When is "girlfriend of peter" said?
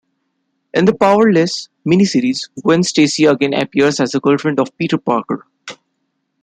4.19-4.97